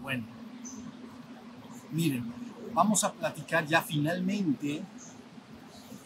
[0.00, 0.24] Bueno,
[1.92, 2.32] miren,
[2.72, 4.82] vamos a platicar ya finalmente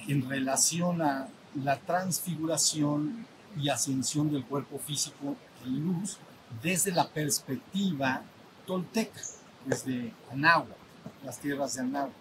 [0.09, 3.25] en relación a la transfiguración
[3.57, 6.19] y ascensión del cuerpo físico en luz
[6.61, 8.23] desde la perspectiva
[8.67, 9.21] tolteca,
[9.65, 10.77] desde Anáhuac,
[11.25, 12.13] las tierras de Anáhuac.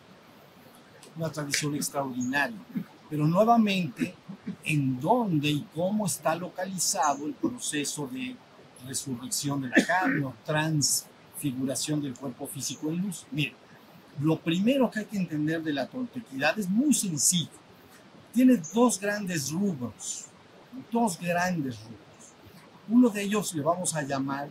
[1.16, 2.60] Una tradición extraordinaria.
[3.10, 4.14] Pero nuevamente,
[4.64, 8.36] ¿en dónde y cómo está localizado el proceso de
[8.86, 13.26] resurrección de la carne o transfiguración del cuerpo físico en luz?
[13.32, 13.56] Miren,
[14.22, 17.50] lo primero que hay que entender de la toltequidad es muy sencillo.
[18.34, 20.26] Tiene dos grandes rubros,
[20.92, 22.00] dos grandes rubros.
[22.90, 24.50] Uno de ellos le vamos a llamar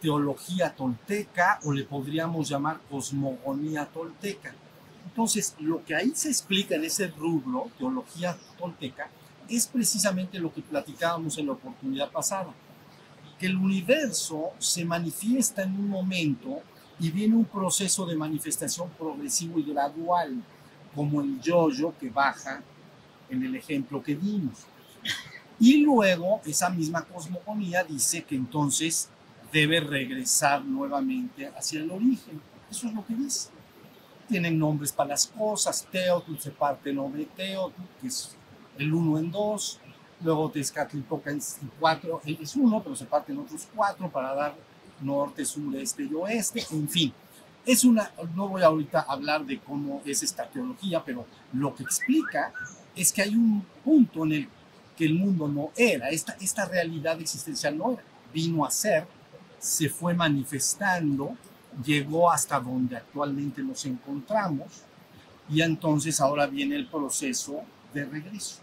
[0.00, 4.54] teología tolteca o le podríamos llamar cosmogonía tolteca.
[5.06, 9.08] Entonces, lo que ahí se explica en ese rubro, teología tolteca,
[9.48, 12.52] es precisamente lo que platicábamos en la oportunidad pasada,
[13.38, 16.60] que el universo se manifiesta en un momento
[16.98, 20.42] y viene un proceso de manifestación progresivo y gradual,
[20.94, 22.62] como el yo-yo que baja
[23.28, 24.66] en el ejemplo que dimos.
[25.58, 29.08] Y luego esa misma cosmogonía dice que entonces
[29.52, 32.40] debe regresar nuevamente hacia el origen.
[32.70, 33.55] Eso es lo que dice.
[34.28, 35.86] Tienen nombres para las cosas.
[35.90, 38.36] Teotl se parte en de Teotl, que es
[38.78, 39.80] el uno en dos.
[40.22, 41.40] Luego Tezcatlipoca en
[41.78, 44.54] cuatro, es uno, pero se parte en otros cuatro para dar
[45.02, 46.64] norte, sur, este y oeste.
[46.70, 47.12] En fin,
[47.66, 51.82] es una, no voy ahorita a hablar de cómo es esta teología, pero lo que
[51.82, 52.52] explica
[52.94, 54.48] es que hay un punto en el
[54.96, 59.06] que el mundo no era, esta, esta realidad existencial no era, vino a ser,
[59.58, 61.36] se fue manifestando,
[61.84, 64.66] llegó hasta donde actualmente nos encontramos
[65.48, 68.60] y entonces ahora viene el proceso de regreso.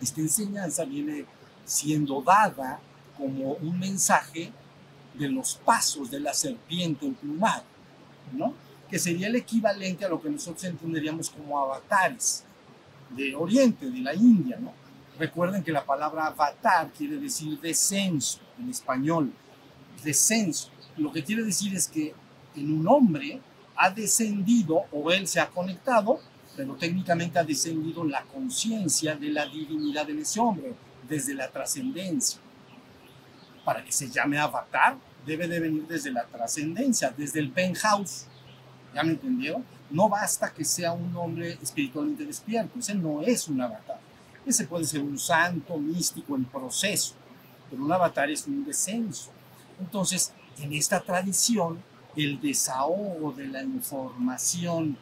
[0.00, 1.26] Esta enseñanza viene
[1.64, 2.80] siendo dada
[3.16, 4.50] como un mensaje
[5.14, 7.64] de los pasos de la serpiente emplumada,
[8.32, 8.54] ¿no?
[8.92, 12.44] que sería el equivalente a lo que nosotros entenderíamos como avatares
[13.08, 14.74] de Oriente, de la India, ¿no?
[15.18, 19.32] Recuerden que la palabra avatar quiere decir descenso en español,
[20.04, 20.68] descenso.
[20.98, 22.14] Lo que quiere decir es que
[22.56, 23.40] en un hombre
[23.76, 26.20] ha descendido o él se ha conectado,
[26.56, 30.74] pero técnicamente ha descendido la conciencia de la divinidad en ese hombre,
[31.08, 32.40] desde la trascendencia.
[33.64, 38.26] Para que se llame avatar, debe de venir desde la trascendencia, desde el penthouse.
[38.94, 39.62] ¿Ya me entendió?
[39.90, 44.00] No basta que sea un hombre espiritualmente despierto, ese no es un avatar
[44.44, 47.14] ese puede ser un santo místico en proceso,
[47.70, 49.30] pero un avatar es un descenso.
[49.78, 51.82] Entonces, en esta tradición,
[52.16, 54.96] el desahogo de la información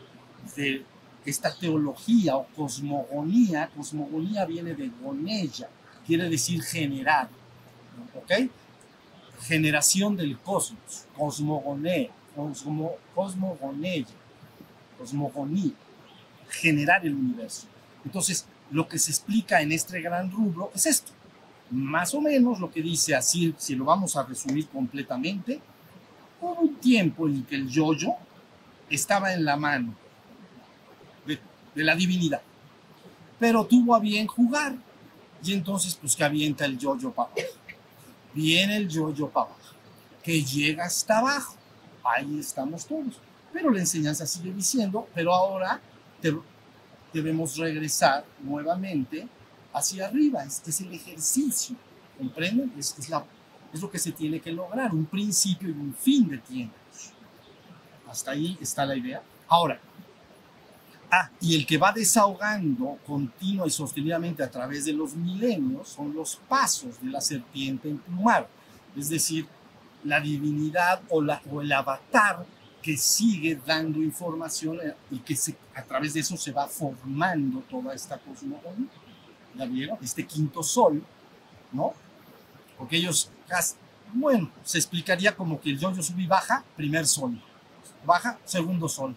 [0.56, 0.84] de
[1.24, 5.68] esta teología o cosmogonía, cosmogonía viene de gonella,
[6.06, 7.28] quiere decir generar,
[8.16, 8.50] ¿ok?
[9.42, 14.06] Generación del cosmos, cosmogonía, cosmo, cosmogonía,
[14.98, 15.72] cosmogonía,
[16.48, 17.66] generar el universo.
[18.04, 21.12] Entonces, lo que se explica en este gran rubro es esto.
[21.70, 25.60] Más o menos lo que dice así, si lo vamos a resumir completamente,
[26.40, 28.10] hubo un tiempo en que el yoyo
[28.88, 29.94] estaba en la mano
[31.26, 31.38] de,
[31.84, 32.42] la divinidad,
[33.38, 34.74] pero tuvo a bien jugar
[35.42, 37.48] y entonces pues que avienta el yoyo para abajo.
[38.34, 39.74] Viene el yoyo para abajo,
[40.22, 41.56] que llega hasta abajo.
[42.04, 43.20] Ahí estamos todos.
[43.52, 45.80] Pero la enseñanza sigue diciendo, pero ahora
[47.12, 49.26] debemos regresar nuevamente
[49.72, 50.44] hacia arriba.
[50.44, 51.76] Este es el ejercicio,
[52.18, 52.72] ¿comprenden?
[52.78, 53.24] Es, es, la,
[53.72, 57.12] es lo que se tiene que lograr, un principio y un fin de tiempos.
[58.08, 59.22] Hasta ahí está la idea.
[59.48, 59.80] Ahora,
[61.10, 66.14] ah, y el que va desahogando continua y sostenidamente a través de los milenios son
[66.14, 68.48] los pasos de la serpiente emplumada,
[68.96, 69.46] es decir,
[70.04, 71.22] la divinidad o,
[71.60, 72.44] el avatar
[72.82, 75.36] que sigue dando información eh, y que
[75.74, 78.88] a través de eso se va formando toda esta cosmogonía.
[79.54, 79.98] ¿Ya vieron?
[80.00, 81.02] Este quinto sol,
[81.72, 81.92] ¿no?
[82.80, 83.30] Porque ellos,
[84.12, 87.40] bueno, se explicaría como que el yo-yo sube y baja, primer sol,
[88.04, 89.14] baja, segundo sol,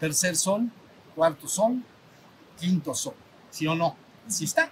[0.00, 0.68] tercer sol,
[1.14, 1.80] cuarto sol,
[2.58, 3.14] quinto sol,
[3.50, 3.94] ¿sí o no?
[4.26, 4.70] Sí está.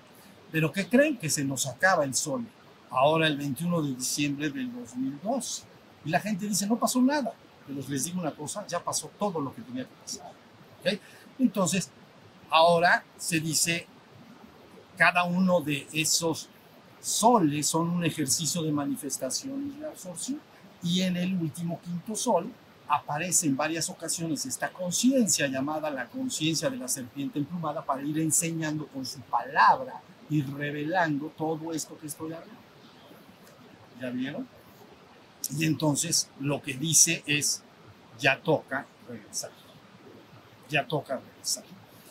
[0.51, 1.17] Pero ¿qué creen?
[1.17, 2.45] Que se nos acaba el sol
[2.91, 5.65] ahora el 21 de diciembre del 2002.
[6.05, 7.33] Y la gente dice, no pasó nada
[7.67, 10.33] pero les digo una cosa, ya pasó todo lo que tenía que pasar.
[11.39, 11.91] Entonces,
[12.51, 13.87] ahora se dice,
[14.97, 16.49] cada uno de esos
[17.03, 20.41] soles son un ejercicio de manifestación y de absorción,
[20.83, 22.51] y en el último quinto sol
[22.89, 28.19] aparece en varias ocasiones esta conciencia llamada la conciencia de la serpiente emplumada para ir
[28.19, 30.01] enseñando con su palabra
[30.31, 32.63] y revelando todo esto que estoy hablando.
[34.01, 34.47] ¿Ya vieron?
[35.57, 37.63] Y entonces lo que dice es,
[38.19, 39.51] ya toca regresar.
[40.69, 41.65] Ya toca regresar.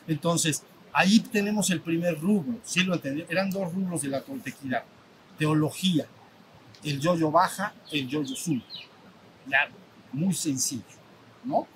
[0.07, 3.25] Entonces, ahí tenemos el primer rubro, ¿sí lo entendí?
[3.29, 4.83] Eran dos rubros de la toltequidad.
[5.37, 6.05] Teología,
[6.83, 8.63] el yo-yo baja, el yo-yo sube.
[9.47, 9.69] Ya,
[10.11, 10.83] muy sencillo,
[11.43, 11.67] ¿no?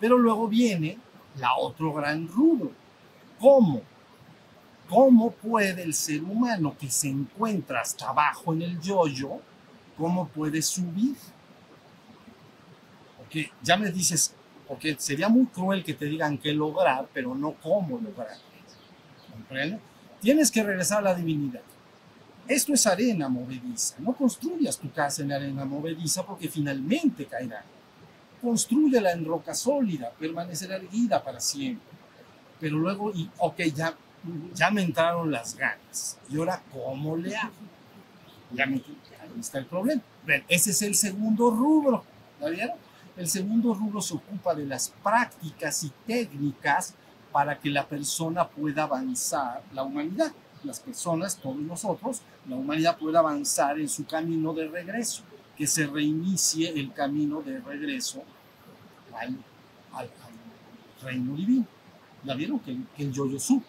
[0.00, 0.98] Pero luego viene
[1.36, 2.72] la otro gran rubro.
[3.38, 3.82] ¿Cómo?
[4.88, 9.40] ¿Cómo puede el ser humano que se encuentra hasta abajo en el yo-yo,
[9.96, 11.16] cómo puede subir?
[13.16, 14.34] Porque ya me dices,
[14.74, 18.36] porque sería muy cruel que te digan qué lograr, pero no cómo lograr.
[19.30, 19.78] ¿Comprende?
[20.20, 21.60] Tienes que regresar a la divinidad.
[22.48, 23.94] Esto es arena movediza.
[24.00, 27.64] No construyas tu casa en arena movediza porque finalmente caerá.
[28.42, 31.96] Construyela en roca sólida, permanecerá erguida para siempre.
[32.58, 33.94] Pero luego, y, ok, ya,
[34.54, 36.18] ya me entraron las ganas.
[36.28, 37.52] ¿Y ahora cómo le hago?
[38.50, 40.02] Ya me, ahí está el problema.
[40.48, 42.02] Ese es el segundo rubro.
[42.40, 42.83] ¿La vieron?
[43.16, 46.94] El segundo rubro se ocupa de las prácticas y técnicas
[47.32, 50.32] para que la persona pueda avanzar la humanidad
[50.64, 55.22] las personas, todos nosotros, la humanidad pueda avanzar en su camino de regreso,
[55.56, 58.22] que se reinicie el camino de regreso
[59.14, 59.38] al,
[61.02, 61.66] reino divino.
[62.24, 62.58] ¿La vieron?
[62.60, 63.64] Que, que el yo-yo sube.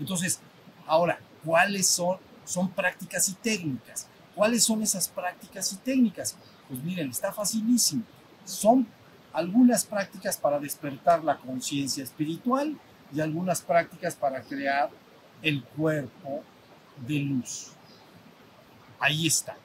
[0.00, 0.40] Entonces,
[0.86, 4.08] ahora, ¿cuáles son, son prácticas y técnicas?
[4.34, 6.36] ¿Cuáles son esas prácticas y técnicas?
[6.68, 8.02] Pues miren, está facilísimo.
[8.44, 8.86] Son
[9.32, 12.76] algunas prácticas para despertar la conciencia espiritual
[13.14, 14.90] y algunas prácticas para crear
[15.42, 16.42] el cuerpo
[17.06, 17.72] de luz.
[19.00, 19.56] Ahí está.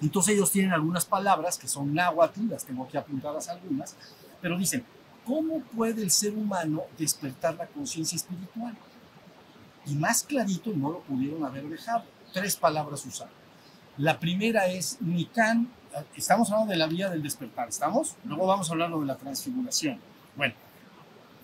[0.00, 3.96] Entonces ellos tienen algunas palabras que son náhuatl, las tengo aquí apuntadas algunas,
[4.40, 4.84] pero dicen,
[5.24, 8.76] ¿cómo puede el ser humano despertar la conciencia espiritual?
[9.86, 12.04] Y más clarito no lo pudieron haber dejado.
[12.32, 13.32] Tres palabras usadas.
[13.96, 15.68] La primera es Nikan,
[16.16, 18.16] estamos hablando de la vía del despertar, ¿estamos?
[18.24, 19.98] Luego vamos a hablar de la transfiguración.
[20.36, 20.54] Bueno,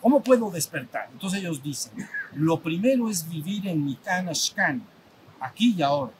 [0.00, 1.08] ¿Cómo puedo despertar?
[1.12, 1.92] Entonces ellos dicen,
[2.34, 4.82] lo primero es vivir en mi Shkan,
[5.40, 6.12] aquí y ahora,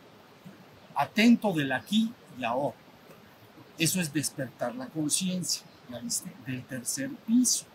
[0.95, 2.77] atento del aquí y ahora.
[3.79, 6.33] Eso es despertar la conciencia, ¿ya viste?
[6.45, 7.67] Del tercer piso.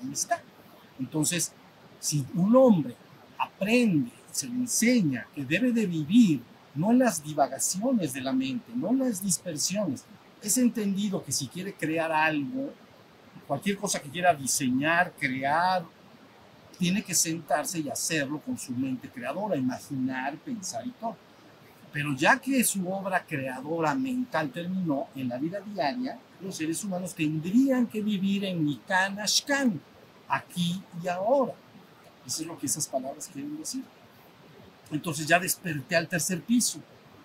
[0.00, 0.40] Ahí está.
[1.00, 1.52] Entonces,
[1.98, 2.94] si un hombre
[3.36, 6.40] aprende, se le enseña que debe de vivir
[6.74, 10.04] no las divagaciones de la mente, no las dispersiones,
[10.42, 12.72] es entendido que si quiere crear algo,
[13.46, 15.84] cualquier cosa que quiera diseñar, crear,
[16.78, 21.16] tiene que sentarse y hacerlo con su mente creadora, imaginar, pensar y todo.
[21.92, 27.14] Pero ya que su obra creadora mental terminó en la vida diaria, los seres humanos
[27.14, 29.80] tendrían que vivir en Nikan Ashkan,
[30.28, 31.54] aquí y ahora.
[32.26, 33.84] Eso es lo que esas palabras quieren decir.
[34.90, 36.80] Entonces ya desperté al tercer piso,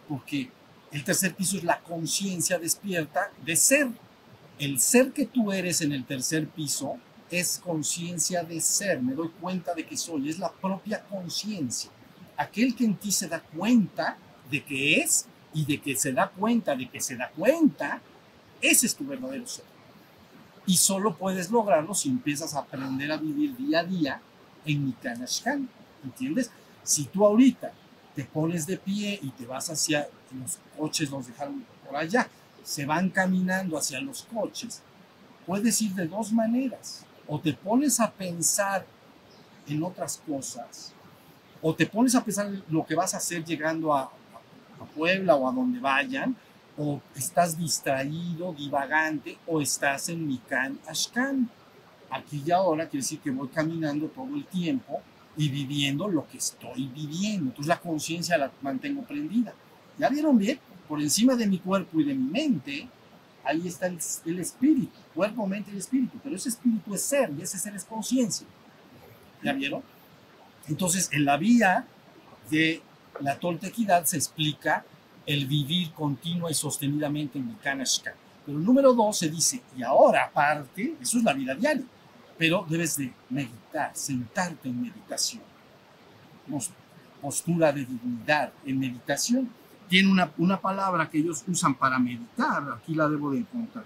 [0.08, 0.50] porque
[0.92, 3.90] el tercer piso es la conciencia despierta de ser
[4.60, 6.98] el ser que tú eres en el tercer piso
[7.32, 11.90] es conciencia de ser, me doy cuenta de que soy, es la propia conciencia.
[12.36, 14.18] Aquel que en ti se da cuenta
[14.52, 18.01] de que es y de que se da cuenta de que se da cuenta,
[18.62, 19.63] ese es tu verdadero ser.
[20.66, 24.22] Y solo puedes lograrlo si empiezas a aprender a vivir día a día
[24.66, 25.70] en Nikanashkan,
[26.04, 26.51] ¿entiendes?
[26.89, 27.72] Si tú ahorita
[28.15, 32.27] te pones de pie y te vas hacia los coches, los dejaron por allá,
[32.63, 34.81] se van caminando hacia los coches,
[35.46, 37.05] puedes ir de dos maneras.
[37.27, 38.88] O te pones a pensar
[39.67, 40.91] en otras cosas,
[41.62, 45.36] o te pones a pensar en lo que vas a hacer llegando a, a Puebla
[45.36, 46.36] o a donde vayan,
[46.75, 51.48] o estás distraído, divagante, o estás en Mikan Ashkan.
[52.10, 55.03] Aquí y ahora quiere decir que voy caminando todo el tiempo
[55.39, 57.46] y viviendo lo que estoy viviendo.
[57.50, 59.53] Entonces la conciencia la mantengo prendida.
[59.98, 60.60] ¿Ya vieron bien?
[60.89, 62.89] por encima de mi cuerpo y de mi mente,
[63.43, 67.60] ahí está el, espíritu, cuerpo, mente y espíritu, pero ese espíritu es ser y ese
[67.60, 68.48] ser es conciencia.
[69.43, 69.84] ¿Ya vieron?
[70.67, 71.86] Entonces, en la vía
[72.50, 72.81] de
[73.19, 74.84] la toltequidad se explica
[75.27, 78.15] el vivir continua y sostenidamente en el Kanashka.
[78.43, 81.86] Pero el número dos se dice, y ahora aparte, eso es la vida diaria,
[82.39, 85.43] pero debes de meditar, sentarte en meditación.
[87.22, 89.50] Postura de dignidad en meditación
[89.89, 93.84] tiene una, una palabra que ellos usan para meditar, aquí la debo de encontrar.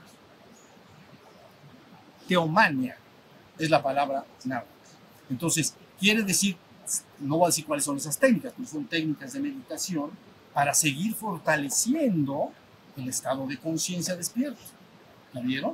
[2.27, 2.95] Teomania
[3.57, 4.69] es la palabra náhuatl.
[5.31, 6.55] Entonces, quiere decir,
[7.19, 10.12] no voy a decir cuáles son esas técnicas, pero son técnicas de meditación
[10.53, 12.51] para seguir fortaleciendo
[12.98, 14.62] el estado de conciencia despierto.
[15.33, 15.74] ¿La vieron?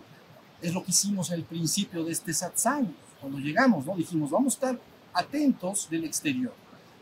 [0.61, 2.93] Es lo que hicimos al principio de este satsang.
[3.21, 3.95] Cuando llegamos, ¿no?
[3.95, 4.81] Dijimos, vamos a estar
[5.13, 6.53] atentos del exterior,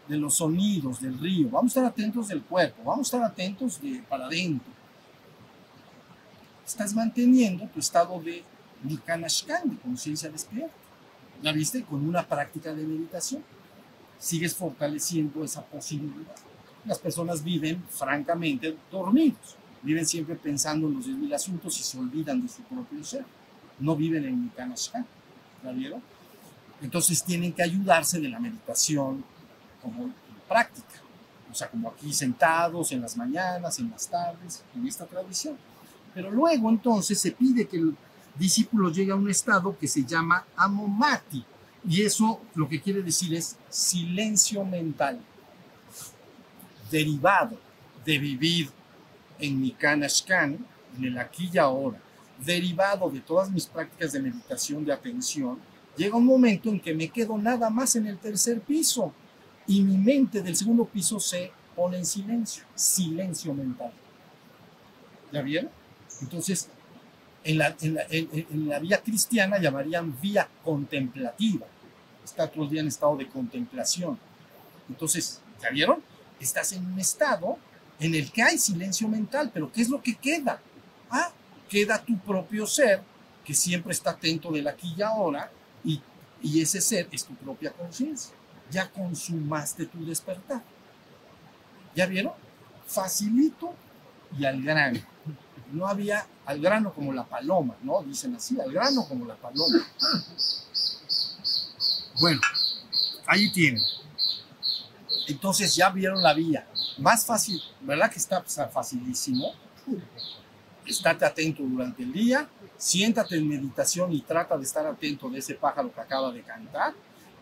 [0.08, 3.82] de los sonidos del río, vamos a estar atentos del cuerpo, vamos a estar atentos
[3.82, 4.72] de para adentro.
[6.66, 8.44] Estás manteniendo tu estado de
[8.84, 10.74] Nikanashkan, de conciencia despierta.
[11.42, 11.84] ¿La viste?
[11.84, 13.44] Con una práctica de meditación.
[14.20, 16.36] Sigues fortaleciendo esa posibilidad.
[16.84, 19.56] Las personas viven, francamente, dormidos.
[19.84, 23.26] Viven siempre pensando en los mil asuntos y se olvidan de su propio ser.
[23.80, 25.06] No viven en Nikanashkan.
[25.64, 26.02] ¿La vieron?
[26.82, 29.24] Entonces tienen que ayudarse de la meditación
[29.82, 30.12] como
[30.48, 31.02] práctica.
[31.52, 35.58] O sea, como aquí sentados en las mañanas, en las tardes, en esta tradición.
[36.14, 37.96] Pero luego entonces se pide que el
[38.38, 41.44] discípulo llegue a un estado que se llama amomati.
[41.88, 45.20] Y eso lo que quiere decir es silencio mental,
[46.92, 47.58] derivado
[48.06, 48.70] de vivir
[49.40, 50.58] en mi kanashkan,
[50.98, 52.00] en el aquí y ahora,
[52.44, 55.60] derivado de todas mis prácticas de meditación, de atención,
[55.96, 59.14] llega un momento en que me quedo nada más en el tercer piso
[59.66, 63.92] y mi mente del segundo piso se pone en silencio, silencio mental.
[65.32, 65.72] ¿Ya vieron?
[66.22, 66.70] Entonces,
[67.44, 71.66] en la, en la, en, en la vía cristiana llamarían vía contemplativa.
[72.24, 74.20] Está todo el día en estado de contemplación.
[74.90, 76.02] Entonces, ¿ya vieron?
[76.40, 77.58] Estás en un estado
[78.00, 80.62] en el que hay silencio mental, pero ¿qué es lo que queda?
[81.10, 81.32] Ah,
[81.70, 83.02] queda tu propio ser,
[83.44, 85.52] que siempre está atento del aquí y ahora,
[85.84, 86.02] y,
[86.42, 88.34] y ese ser es tu propia conciencia.
[88.70, 90.62] Ya consumaste tu despertar.
[91.96, 92.34] ¿Ya vieron?
[92.86, 93.74] Facilito
[94.38, 95.00] y al grano.
[95.72, 98.02] No había al grano como la paloma, ¿no?
[98.04, 99.86] Dicen así, al grano como la paloma.
[102.20, 102.42] Bueno,
[103.26, 103.84] ahí tienen.
[105.28, 106.68] Entonces ya vieron la vía.
[106.98, 109.54] Más fácil, ¿verdad que está facilísimo?
[110.88, 115.56] Estate atento durante el día, siéntate en meditación y trata de estar atento de ese
[115.56, 116.94] pájaro que acaba de cantar.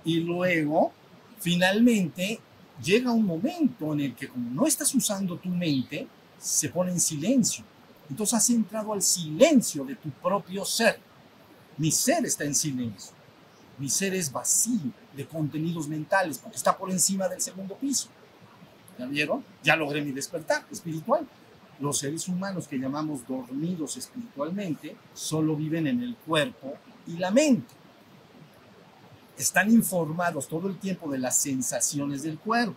[0.04, 0.92] Y luego,
[1.40, 2.40] finalmente,
[2.84, 6.08] llega un momento en el que como no estás usando tu mente,
[6.40, 7.64] se pone en silencio.
[8.10, 11.00] Entonces has entrado al silencio de tu propio ser.
[11.78, 13.14] Mi ser está en silencio.
[13.78, 18.10] Mi ser es vacío de contenidos mentales porque está por encima del segundo piso.
[18.98, 19.44] ¿Ya vieron?
[19.64, 21.28] Ya logré mi despertar espiritual.
[21.79, 26.74] Los seres humanos que llamamos dormidos espiritualmente solo viven en el cuerpo
[27.08, 27.74] y la mente.
[29.38, 32.75] Están informados todo el tiempo de las sensaciones del cuerpo.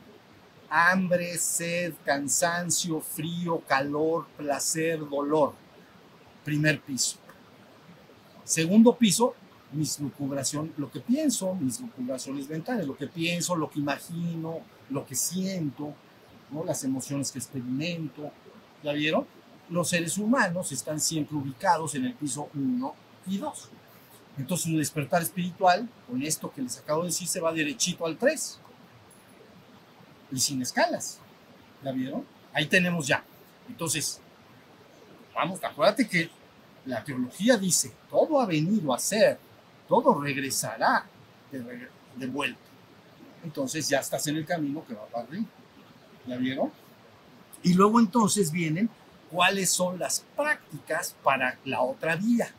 [0.68, 5.54] Hambre, sed, cansancio, frío, calor, placer, dolor.
[6.44, 7.16] Primer piso.
[8.44, 9.34] Segundo piso,
[9.72, 15.06] mis lucubraciones, lo que pienso, mis lucubraciones mentales, lo que pienso, lo que imagino, lo
[15.06, 15.94] que siento,
[16.50, 16.64] ¿no?
[16.64, 18.30] las emociones que experimento.
[18.82, 19.26] ¿Ya vieron?
[19.68, 22.94] Los seres humanos están siempre ubicados en el piso 1
[23.26, 23.68] y 2.
[24.38, 28.16] Entonces su despertar espiritual, con esto que les acabo de decir, se va derechito al
[28.16, 28.61] 3.
[30.30, 31.18] Y sin escalas.
[31.82, 32.25] ¿Ya vieron?
[32.52, 33.25] Ahí tenemos ya.
[33.68, 34.20] Entonces,
[35.35, 36.30] vamos, acuérdate que
[36.87, 39.38] la teología dice, todo ha venido a ser,
[39.88, 41.04] todo regresará
[41.50, 42.61] de, de vuelta.
[43.44, 45.47] Entonces ya estás en el camino que va para arriba.
[46.26, 46.70] ¿Ya vieron?
[47.62, 48.88] Y luego entonces vienen
[49.30, 52.50] cuáles son las prácticas para la otra vía,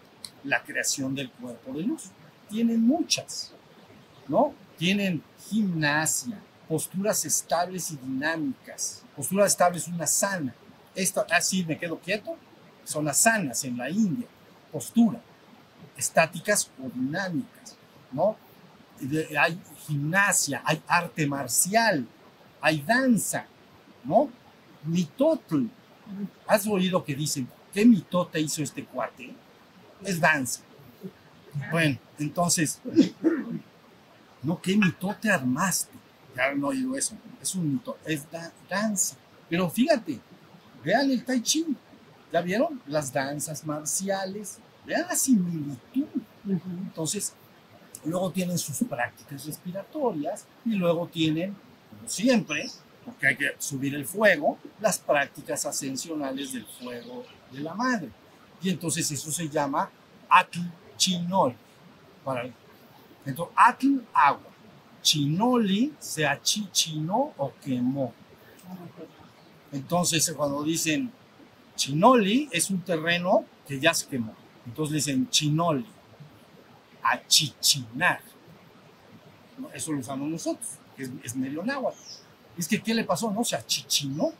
[0.44, 2.12] la creación del cuerpo de luz.
[2.50, 3.54] Tienen muchas,
[4.28, 4.54] ¿no?
[4.78, 9.04] Tienen gimnasia, posturas estables y dinámicas.
[9.16, 10.54] Postura estable es una sana.
[10.96, 12.36] Esta, así me quedo quieto,
[12.84, 14.28] son asanas en la India.
[14.72, 15.20] Postura.
[15.98, 17.76] Estáticas o dinámicas,
[18.12, 18.38] ¿no?
[19.38, 22.06] Hay gimnasia, hay arte marcial,
[22.62, 23.46] hay danza,
[24.04, 24.30] ¿no?
[24.84, 25.66] Mitotl.
[26.48, 29.34] ¿Has oído que dicen, ¿qué mitote hizo este cuate?
[30.04, 30.62] Es danza.
[31.72, 32.82] Bueno, entonces,
[34.42, 35.92] no, ¿qué mitote armaste?
[36.36, 37.16] Ya no he oído eso.
[37.42, 39.16] Es un mitote, es da danza.
[39.50, 40.20] Pero fíjate,
[40.84, 41.66] vean el tai chi.
[42.32, 42.82] ¿Ya vieron?
[42.86, 44.60] Las danzas marciales.
[44.86, 46.06] Vean la similitud.
[46.48, 47.34] Entonces,
[48.06, 51.56] luego tienen sus prácticas respiratorias y luego tienen,
[51.90, 52.70] como siempre,
[53.10, 58.10] porque hay que subir el fuego, las prácticas ascensionales del fuego de la madre.
[58.62, 59.90] Y entonces eso se llama
[60.30, 60.60] atl
[60.96, 61.56] chinol.
[62.24, 62.50] Para,
[63.26, 64.44] entonces, atl, agua.
[65.02, 68.14] Chinoli se achichinó o quemó.
[69.72, 71.12] Entonces, cuando dicen
[71.76, 74.36] chinoli, es un terreno que ya se quemó.
[74.66, 75.86] Entonces dicen chinoli,
[77.02, 78.22] achichinar.
[79.74, 81.98] Eso lo usamos nosotros, que es, es medio náhuatl.
[82.60, 83.32] Es que, ¿qué le pasó?
[83.32, 84.34] No, se achichinó.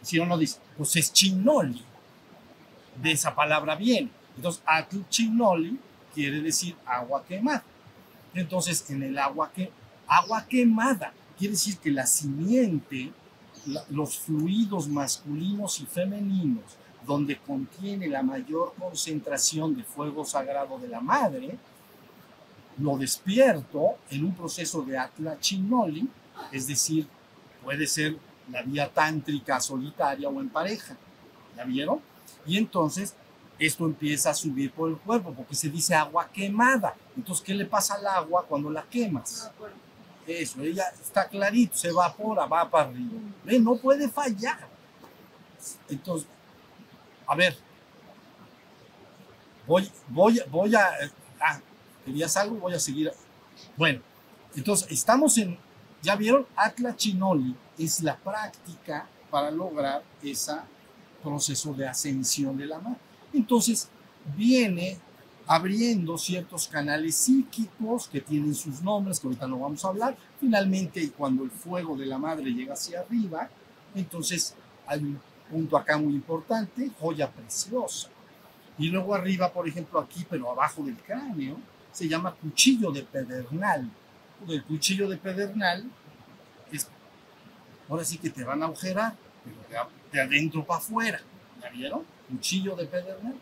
[0.00, 1.84] Si uno dice, pues es chinoli.
[2.96, 4.08] De esa palabra viene.
[4.36, 5.78] Entonces, Atl Chinoli
[6.14, 7.62] quiere decir agua quemada.
[8.32, 9.70] Entonces, en el agua, que,
[10.08, 13.12] agua quemada quiere decir que la simiente,
[13.90, 16.64] los fluidos masculinos y femeninos,
[17.06, 21.58] donde contiene la mayor concentración de fuego sagrado de la madre,
[22.78, 26.08] lo despierto en un proceso de Atla Chinoli,
[26.52, 27.06] es decir,
[27.62, 28.16] puede ser
[28.50, 30.96] la vía tántrica solitaria o en pareja.
[31.56, 32.00] ¿Ya vieron?
[32.46, 33.14] Y entonces
[33.58, 36.94] esto empieza a subir por el cuerpo porque se dice agua quemada.
[37.16, 39.50] Entonces, ¿qué le pasa al agua cuando la quemas?
[40.26, 43.20] Eso, ella está clarito, se evapora, va para arriba.
[43.44, 44.66] Ve, no puede fallar.
[45.88, 46.26] Entonces,
[47.26, 47.56] a ver,
[49.66, 50.88] voy, voy, voy a...
[51.38, 51.60] Ah,
[52.04, 52.56] ¿querías algo?
[52.56, 53.12] Voy a seguir.
[53.76, 54.00] Bueno,
[54.56, 55.58] entonces estamos en,
[56.02, 60.54] ya vieron, Atla Chinoli es la práctica para lograr ese
[61.22, 62.98] proceso de ascensión de la madre.
[63.32, 63.88] Entonces
[64.36, 64.98] viene
[65.46, 70.16] abriendo ciertos canales psíquicos que tienen sus nombres, que ahorita no vamos a hablar.
[70.38, 73.50] Finalmente, cuando el fuego de la madre llega hacia arriba,
[73.94, 74.54] entonces
[74.86, 78.08] hay un punto acá muy importante, joya preciosa.
[78.78, 81.56] Y luego arriba, por ejemplo, aquí, pero abajo del cráneo,
[81.92, 83.90] se llama cuchillo de pedernal.
[84.48, 85.84] El cuchillo de pedernal
[86.72, 86.88] es,
[87.88, 91.20] ahora sí que te van a agujerar, pero de, de adentro para afuera.
[91.60, 92.04] ¿Ya vieron?
[92.28, 93.34] Cuchillo de pedernal.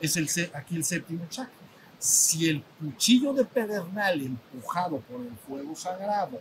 [0.00, 1.52] Es el, aquí el séptimo chakra.
[1.98, 6.40] Si el cuchillo de pedernal empujado por el fuego sagrado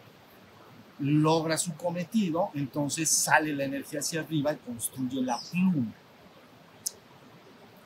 [1.00, 5.94] logra su cometido, entonces sale la energía hacia arriba y construye la pluma.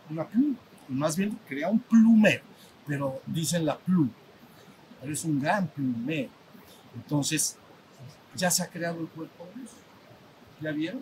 [0.09, 0.57] Una pluma.
[0.89, 2.43] Más bien crea un plumero,
[2.85, 4.11] pero dicen la pluma.
[5.01, 6.29] Pero es un gran plumero.
[6.95, 7.57] Entonces,
[8.35, 9.71] ya se ha creado el cuerpo de luz.
[10.61, 11.01] ¿Ya vieron?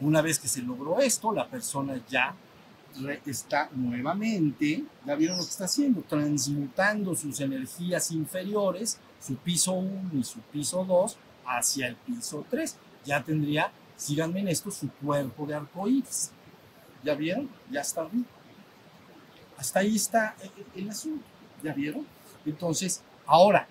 [0.00, 2.34] Una vez que se logró esto, la persona ya
[3.26, 6.02] está nuevamente, ¿ya vieron lo que está haciendo?
[6.02, 12.76] Transmutando sus energías inferiores, su piso 1 y su piso 2, hacia el piso 3.
[13.04, 16.30] Ya tendría, síganme en esto, su cuerpo de arcoíris.
[17.04, 17.48] ¿Ya vieron?
[17.70, 18.26] Ya está arriba.
[19.56, 21.24] Hasta ahí está el, el asunto.
[21.62, 22.06] ¿Ya vieron?
[22.48, 23.68] Entonces, ahora,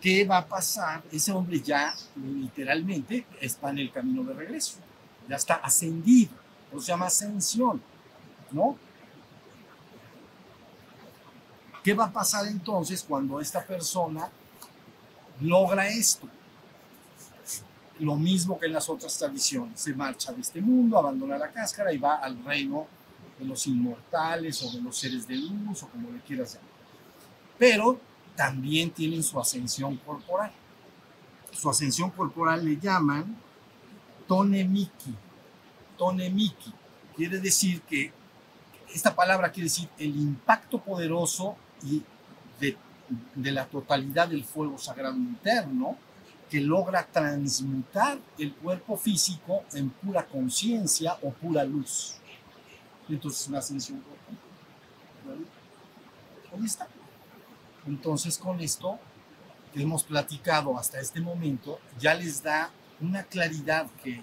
[0.00, 1.02] ¿qué va a pasar?
[1.10, 4.78] Ese hombre ya literalmente está en el camino de regreso.
[5.28, 6.32] Ya está ascendido.
[6.70, 7.82] Eso se llama ascensión.
[8.50, 8.76] ¿No?
[11.82, 14.30] ¿Qué va a pasar entonces cuando esta persona
[15.40, 16.28] logra esto?
[18.00, 19.80] Lo mismo que en las otras tradiciones.
[19.80, 22.86] Se marcha de este mundo, abandona la cáscara y va al reino
[23.38, 26.70] de los inmortales o de los seres de luz o como le quieras llamar.
[27.58, 28.00] Pero
[28.38, 30.52] también tienen su ascensión corporal.
[31.50, 33.36] Su ascensión corporal le llaman
[34.28, 35.12] tonemiki.
[35.96, 36.72] Tonemiki
[37.16, 38.12] quiere decir que
[38.94, 42.00] esta palabra quiere decir el impacto poderoso y
[42.60, 42.76] de,
[43.50, 45.96] la totalidad del fuego sagrado interno
[46.48, 52.14] que logra transmutar el cuerpo físico en pura conciencia o pura luz.
[53.08, 54.00] Entonces, una ascensión.
[56.56, 56.86] Ahí está.
[57.88, 58.98] Entonces, con esto
[59.72, 62.70] que hemos platicado hasta este momento, ya les da
[63.00, 64.22] una claridad que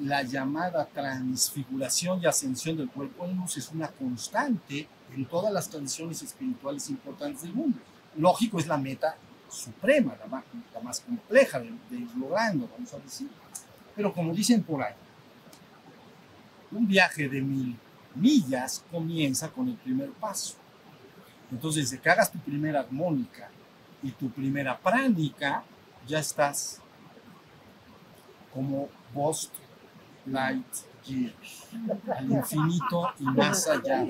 [0.00, 5.68] la llamada transfiguración y ascensión del cuerpo en luz es una constante en todas las
[5.68, 7.78] tradiciones espirituales importantes del mundo.
[8.16, 9.16] Lógico, es la meta
[9.48, 13.28] suprema, la más, compleja de ir logrando, vamos a decir.
[13.94, 14.94] Pero como dicen por ahí,
[16.72, 17.78] un viaje de mil
[18.16, 20.56] millas comienza con el primer paso.
[21.54, 23.48] Entonces, desde que hagas tu primera armónica
[24.02, 25.62] y tu primera pránica,
[26.04, 26.80] ya estás
[28.52, 29.52] como post
[30.26, 30.66] light
[31.06, 31.32] year,
[32.16, 34.04] al infinito y más allá.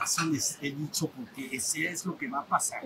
[0.00, 2.82] Así les he dicho porque ese es lo que va a pasar.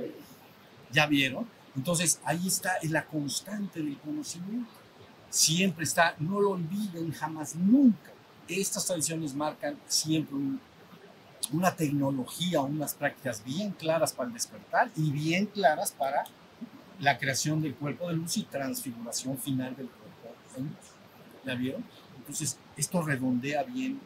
[0.91, 1.47] ¿Ya vieron?
[1.77, 4.71] Entonces ahí está es la constante del conocimiento.
[5.31, 8.11] Siempre está, no lo olviden jamás, nunca.
[8.49, 10.61] Estas tradiciones marcan siempre un-
[11.53, 16.25] una tecnología, unas prácticas bien claras para el despertar y bien claras para
[17.01, 20.73] la creación del cuerpo de luz y transfiguración final del cuerpo de luz.
[21.45, 21.85] ¿Ya vieron?
[22.19, 24.01] Entonces, esto redondea bien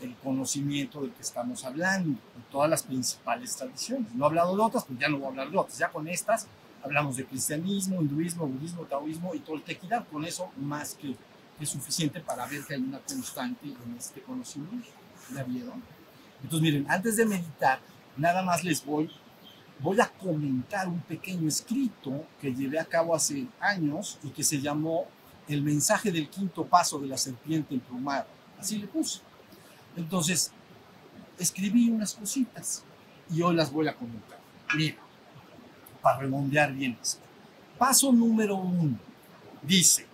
[0.00, 4.12] el conocimiento del que estamos hablando, de todas las principales tradiciones.
[4.14, 5.78] No he hablado de otras, pues ya no voy a hablar de otras.
[5.78, 6.48] Ya con estas
[6.82, 10.04] hablamos de cristianismo, hinduismo, budismo, taoísmo y tequila.
[10.04, 11.16] Con eso más que
[11.60, 14.88] es suficiente para ver que hay una constante en este conocimiento.
[15.34, 15.82] ¿Ya vieron?
[16.42, 17.80] Entonces, miren, antes de meditar,
[18.16, 19.10] nada más les voy,
[19.78, 24.60] voy a comentar un pequeño escrito que llevé a cabo hace años y que se
[24.60, 25.06] llamó
[25.48, 28.26] El mensaje del quinto paso de la serpiente emplumada.
[28.58, 29.20] Así le puse.
[29.96, 30.52] Entonces,
[31.38, 32.84] escribí unas cositas
[33.30, 34.38] y hoy las voy a comentar.
[34.76, 34.96] Mira,
[36.00, 37.20] para redondear bien esto.
[37.78, 38.98] Paso número uno.
[39.62, 40.06] Dice,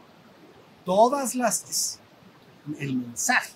[0.84, 2.00] todas las,
[2.78, 3.52] el mensaje,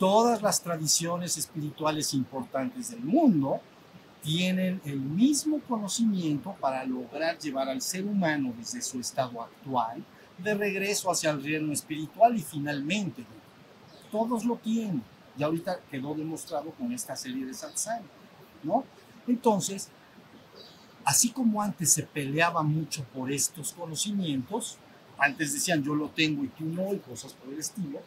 [0.00, 3.60] todas las tradiciones espirituales importantes del mundo
[4.22, 10.02] tienen el mismo conocimiento para lograr llevar al ser humano desde su estado actual
[10.38, 13.26] de regreso hacia el reino espiritual y finalmente
[14.10, 15.02] todos lo tienen.
[15.36, 18.02] Y ahorita quedó demostrado con esta serie de satsang,
[18.62, 18.84] ¿no?
[19.26, 19.90] Entonces,
[21.04, 24.78] así como antes se peleaba mucho por estos conocimientos,
[25.18, 28.00] antes decían yo lo tengo y tú no y cosas por el estilo,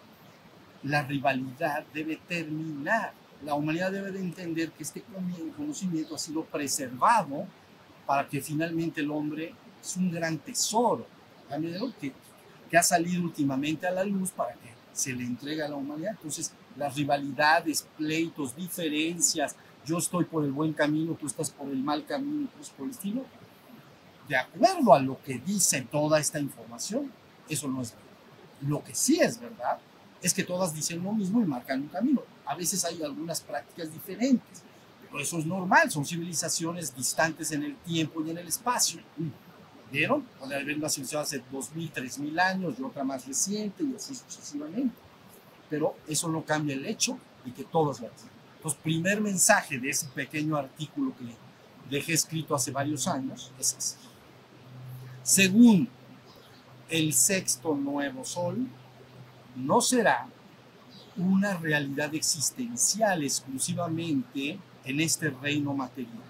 [0.84, 3.14] la rivalidad debe terminar.
[3.44, 5.04] La humanidad debe de entender que este
[5.58, 7.46] conocimiento ha sido preservado
[8.06, 11.06] para que finalmente el hombre es un gran tesoro,
[12.00, 12.14] que,
[12.70, 16.12] que ha salido últimamente a la luz para que se le entregue a la humanidad.
[16.12, 21.84] Entonces, las rivalidades, pleitos, diferencias, yo estoy por el buen camino, tú estás por el
[21.84, 23.26] mal camino, pues por el estilo,
[24.28, 27.12] de acuerdo a lo que dice toda esta información,
[27.50, 28.04] eso no es verdad.
[28.62, 29.80] Lo que sí es verdad
[30.24, 32.24] es que todas dicen lo mismo y marcan un camino.
[32.46, 34.64] A veces hay algunas prácticas diferentes,
[35.02, 39.02] pero eso es normal, son civilizaciones distantes en el tiempo y en el espacio.
[39.92, 40.24] ¿Vieron?
[40.40, 44.96] Puede haber una civilización hace 2.000, 3.000 años y otra más reciente y así sucesivamente.
[45.70, 48.12] Pero eso no cambia el hecho de que todas las
[48.56, 51.36] Entonces, primer mensaje de ese pequeño artículo que
[51.90, 53.98] dejé escrito hace varios años es ese.
[55.22, 55.92] Segundo,
[56.90, 58.68] el sexto nuevo sol
[59.56, 60.28] no será
[61.16, 66.24] una realidad existencial exclusivamente en este reino material.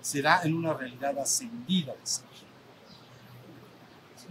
[0.00, 2.30] Será en una realidad ascendida de.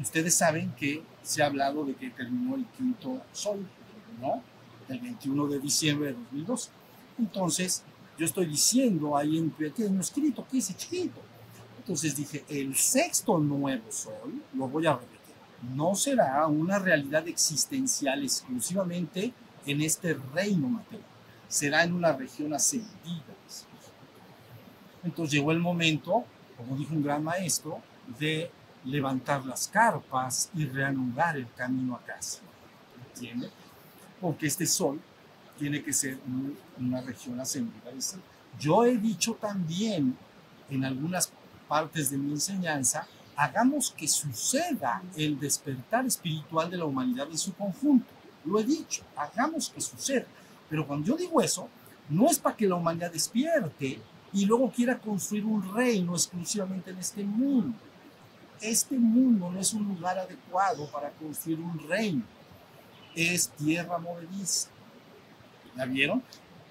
[0.01, 3.67] Ustedes saben que se ha hablado de que terminó el quinto sol,
[4.21, 4.41] ¿no?
[4.87, 6.69] El 21 de diciembre de 2002.
[7.19, 7.83] Entonces,
[8.17, 11.21] yo estoy diciendo ahí en pequeño escrito, que es chiquito?
[11.77, 15.18] Entonces dije, el sexto nuevo sol, lo voy a repetir,
[15.61, 19.33] no será una realidad existencial exclusivamente
[19.65, 21.05] en este reino material,
[21.47, 23.23] será en una región ascendida.
[25.03, 26.25] Entonces llegó el momento,
[26.57, 27.81] como dijo un gran maestro,
[28.19, 28.51] de
[28.85, 32.39] levantar las carpas y reanudar el camino a casa.
[33.13, 33.49] ¿Entiende?
[34.19, 34.99] Porque este sol
[35.57, 36.17] tiene que ser
[36.77, 37.91] una región ascendida.
[38.57, 40.17] Yo he dicho también
[40.69, 41.31] en algunas
[41.67, 43.07] partes de mi enseñanza,
[43.39, 48.05] hagamos que suceda el despertar espiritual de la humanidad en su conjunto.
[48.43, 50.25] Lo he dicho, hagamos que suceda.
[50.69, 51.69] Pero cuando yo digo eso,
[52.09, 54.01] no es para que la humanidad despierte
[54.33, 57.77] y luego quiera construir un reino exclusivamente en este mundo.
[58.59, 62.23] Este mundo no es un lugar adecuado para construir un reino.
[63.15, 64.67] Es tierra movediza.
[65.77, 66.21] ¿La vieron?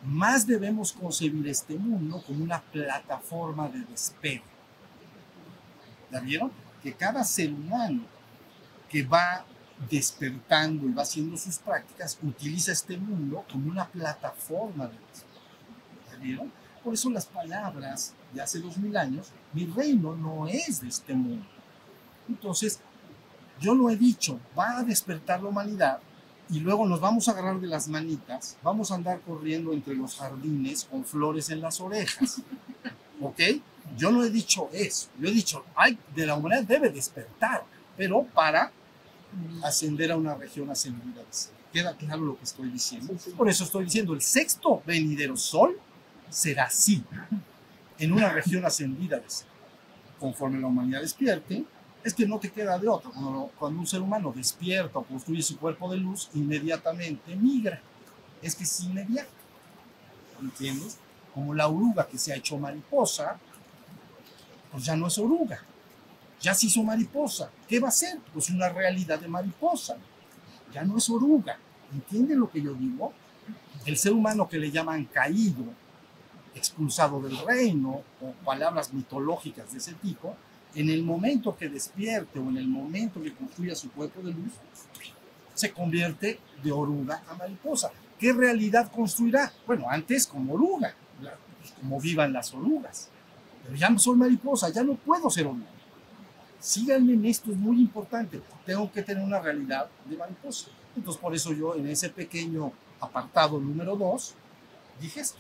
[0.05, 4.58] Más debemos concebir este mundo como una plataforma de despegue
[6.11, 6.51] ¿La vieron?
[6.83, 8.03] Que cada ser humano
[8.89, 9.45] que va
[9.91, 14.95] despertando y va haciendo sus prácticas utiliza este mundo como una plataforma de
[16.11, 16.53] ¿La vieron?
[16.83, 21.15] Por eso las palabras de hace dos mil años, mi reino no es de este
[21.15, 21.47] mundo.
[22.29, 22.81] Entonces,
[23.61, 26.01] yo lo he dicho, va a despertar la humanidad
[26.51, 30.17] y luego nos vamos a agarrar de las manitas, vamos a andar corriendo entre los
[30.17, 32.41] jardines con flores en las orejas.
[33.21, 33.41] ¿Ok?
[33.97, 35.09] Yo no he dicho eso.
[35.19, 37.65] Yo he dicho, ay, de la humanidad debe despertar,
[37.97, 38.73] pero para
[39.63, 41.23] ascender a una región ascendida.
[41.73, 43.15] Queda claro lo que estoy diciendo.
[43.37, 45.79] Por eso estoy diciendo, el sexto venidero sol
[46.31, 47.05] será así,
[47.99, 49.21] en una región ascendida.
[50.19, 51.65] Conforme la humanidad despierte,
[52.03, 53.11] es que no te queda de otro.
[53.13, 57.81] Cuando, cuando un ser humano despierta o construye su cuerpo de luz, inmediatamente migra.
[58.41, 59.31] Es que es inmediato.
[60.41, 60.97] ¿Entiendes?
[61.35, 63.39] Como la oruga que se ha hecho mariposa,
[64.71, 65.61] pues ya no es oruga,
[66.41, 67.51] ya se hizo mariposa.
[67.67, 68.19] ¿Qué va a ser?
[68.33, 69.97] Pues una realidad de mariposa,
[70.73, 71.59] ya no es oruga.
[71.93, 73.13] ¿Entienden lo que yo digo?
[73.87, 75.65] El ser humano que le llaman caído,
[76.55, 80.37] expulsado del reino, o palabras mitológicas de ese tipo,
[80.75, 84.53] en el momento que despierte o en el momento que construya su cuerpo de luz,
[85.55, 87.91] se convierte de oruga a mariposa.
[88.19, 89.53] ¿Qué realidad construirá?
[89.67, 90.95] Bueno, antes como oruga,
[91.81, 93.11] como vivan las orugas
[93.77, 95.69] ya no soy mariposa, ya no puedo ser hombre.
[96.61, 98.41] Síganme en esto, es muy importante.
[98.65, 100.69] Tengo que tener una realidad de mariposa.
[100.97, 104.35] Entonces, por eso yo en ese pequeño apartado número 2
[105.01, 105.39] dije esto,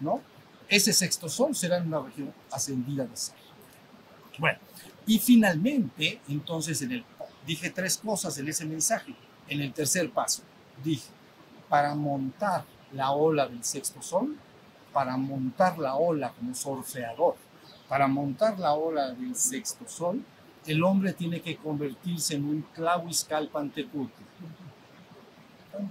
[0.00, 0.20] ¿no?
[0.68, 3.34] Ese sexto sol será en una región ascendida de ser.
[4.38, 4.58] Bueno,
[5.06, 7.04] y finalmente, entonces, en el,
[7.46, 9.14] dije tres cosas en ese mensaje.
[9.46, 10.42] En el tercer paso,
[10.82, 11.08] dije,
[11.68, 14.36] para montar la ola del sexto sol,
[14.92, 17.36] para montar la ola como surfeador,
[17.94, 20.20] para montar la ola del sexto sol,
[20.66, 22.62] el hombre tiene que convertirse en un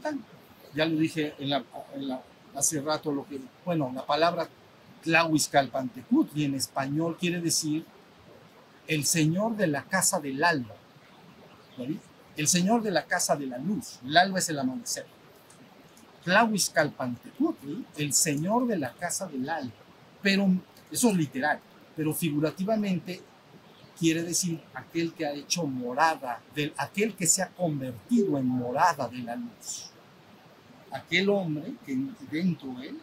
[0.02, 0.22] tan.
[0.76, 1.64] Ya lo dije en la-
[1.96, 2.22] en la-
[2.56, 4.50] hace rato, lo que, bueno, la palabra
[5.02, 7.86] Tlahuizcalpantecutli en español quiere decir
[8.86, 10.76] el señor de la casa del alba.
[12.36, 14.02] El señor de la casa de la luz.
[14.04, 15.06] El alba es el amanecer.
[16.26, 19.72] Tlahuizcalpantecutli, el señor de la casa del alba.
[20.22, 20.50] Pero
[20.92, 21.62] eso es literal,
[21.96, 23.22] pero figurativamente
[23.98, 26.42] quiere decir aquel que ha hecho morada,
[26.78, 29.92] aquel que se ha convertido en morada de la luz.
[30.92, 31.98] Aquel hombre que
[32.32, 33.00] dentro de él,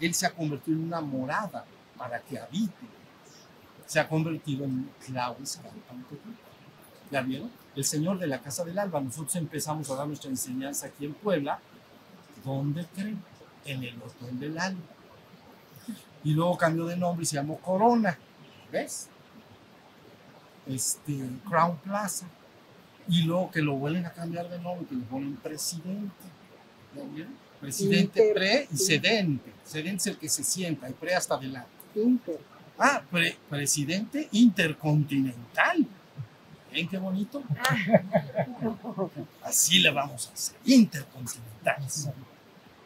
[0.00, 1.64] él se ha convertido en una morada
[1.96, 2.86] para que habite.
[3.86, 6.36] Se ha convertido en Tlahuizcalpantecutli.
[7.10, 7.50] ¿Ya vieron?
[7.74, 9.00] El señor de la casa del alba.
[9.00, 11.58] Nosotros empezamos a dar nuestra enseñanza aquí en Puebla.
[12.44, 13.22] ¿Dónde creen?
[13.64, 14.80] En el hotel del alba.
[16.24, 18.18] Y luego cambió de nombre y se llamó Corona.
[18.70, 19.08] ¿Ves?
[20.66, 22.26] Este, Crown Plaza.
[23.08, 26.12] Y luego que lo vuelven a cambiar de nombre, que le ponen presidente.
[27.60, 29.52] Presidente Inter- pre y sedente.
[29.64, 31.68] Sedente es el que se sienta y pre hasta adelante.
[31.94, 32.38] Inter.
[32.78, 35.86] Ah, pre- presidente intercontinental.
[36.72, 37.42] ¿Ven qué bonito?
[39.42, 40.56] Así le vamos a hacer.
[40.64, 41.76] Intercontinental.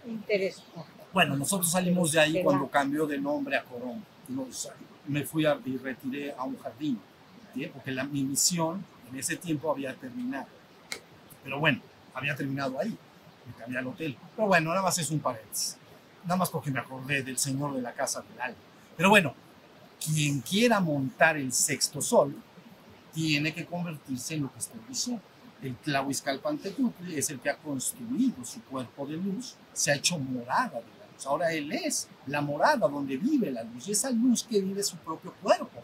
[0.07, 0.71] Interesante.
[1.15, 4.03] Bueno, nosotros salimos de ahí cuando cambió de nombre a Corona.
[4.29, 4.69] Nos-
[5.07, 6.99] me fui a, y retiré a un jardín,
[7.55, 7.67] ¿sí?
[7.73, 10.47] porque la, mi misión en ese tiempo había terminado.
[11.43, 11.81] Pero bueno,
[12.15, 12.97] había terminado ahí.
[13.47, 14.17] Me cambié al hotel.
[14.35, 15.77] Pero bueno, nada más es un paréntesis.
[16.25, 18.59] Nada más porque me acordé del señor de la casa del alba.
[18.97, 19.35] Pero bueno,
[20.05, 22.35] quien quiera montar el sexto sol
[23.13, 25.23] tiene que convertirse en lo que estoy diciendo.
[25.63, 30.81] El Tlahuizcalpantecutli es el que ha construido su cuerpo de luz, se ha hecho morada
[30.81, 31.27] de luz.
[31.27, 34.97] Ahora él es la morada donde vive la luz y esa luz que vive su
[34.99, 35.83] propio cuerpo.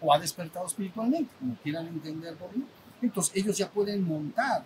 [0.00, 2.66] O ha despertado espiritualmente, como quieran entenderlo bien.
[3.00, 4.64] Entonces ellos ya pueden montar,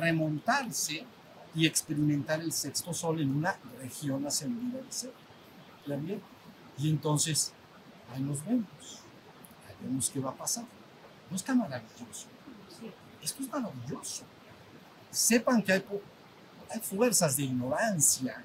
[0.00, 1.04] remontarse
[1.54, 5.12] y experimentar el sexto sol en una región ascendida del ser.
[6.78, 7.52] Y entonces,
[8.12, 9.00] ahí nos vemos.
[9.66, 10.64] Ahí vemos qué va a pasar.
[11.30, 12.26] No está maravilloso.
[13.22, 14.24] Esto es maravilloso.
[15.10, 15.84] Sepan que hay,
[16.70, 18.44] hay fuerzas de ignorancia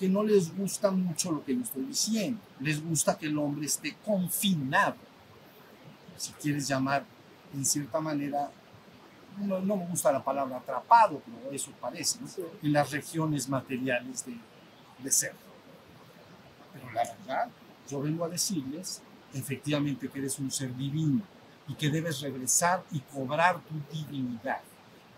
[0.00, 2.40] que no les gusta mucho lo que yo estoy diciendo.
[2.58, 4.96] Les gusta que el hombre esté confinado.
[6.16, 7.04] Si quieres llamar
[7.52, 8.50] en cierta manera,
[9.38, 12.28] no, no me gusta la palabra atrapado, pero eso parece, ¿no?
[12.28, 12.40] Sí.
[12.62, 14.38] en las regiones materiales de,
[15.04, 15.34] de ser.
[16.72, 17.50] Pero la verdad,
[17.86, 19.02] yo vengo a decirles
[19.34, 21.20] efectivamente que eres un ser divino
[21.68, 24.62] y que debes regresar y cobrar tu divinidad.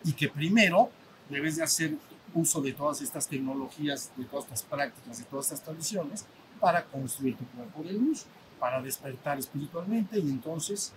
[0.02, 0.90] Y que primero
[1.30, 1.96] debes de hacer
[2.34, 6.26] uso de todas estas tecnologías, de todas estas prácticas, de todas estas tradiciones
[6.60, 8.24] para construir tu cuerpo de luz,
[8.58, 10.92] para despertar espiritualmente y entonces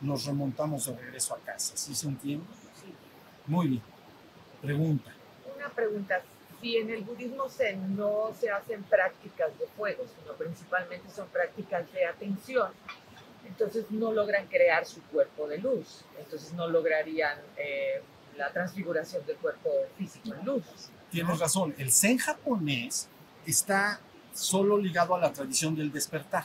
[0.00, 1.76] nos remontamos de regreso a casa.
[1.76, 2.44] ¿Sí se entiende?
[3.46, 3.82] Muy bien.
[4.60, 5.12] Pregunta.
[5.56, 6.20] Una pregunta,
[6.60, 11.90] si en el budismo zen no se hacen prácticas de fuego, sino principalmente son prácticas
[11.92, 12.72] de atención,
[13.46, 18.02] entonces no logran crear su cuerpo de luz, entonces no lograrían eh,
[18.36, 19.68] la transfiguración del cuerpo
[19.98, 20.64] físico en luz.
[21.10, 23.08] Tienes razón, el zen japonés
[23.46, 24.00] está
[24.34, 26.44] solo ligado a la tradición del despertar.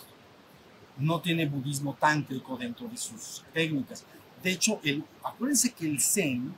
[0.98, 4.04] No tiene budismo tántrico dentro de sus técnicas.
[4.44, 6.54] De hecho, el, acuérdense que el zen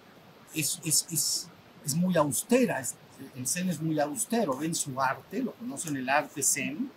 [0.54, 1.50] es, es, es,
[1.86, 2.96] es muy austera, es-
[3.36, 6.91] el zen es muy austero, ven su arte, lo conocen el arte zen,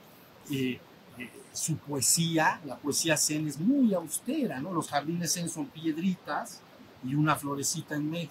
[0.50, 0.80] eh,
[1.18, 4.72] eh, su poesía, la poesía zen es muy austera, ¿no?
[4.72, 6.60] Los jardines zen son piedritas
[7.04, 8.30] y una florecita en medio,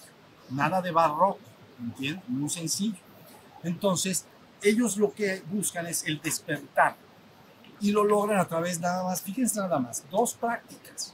[0.49, 1.39] nada de barroco,
[1.80, 2.28] ¿entiendes?
[2.28, 2.97] Muy sencillo.
[3.63, 4.25] Entonces,
[4.62, 6.95] ellos lo que buscan es el despertar
[7.80, 11.13] y lo logran a través nada más, fíjense nada más, dos prácticas.